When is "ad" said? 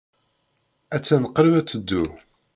1.59-1.67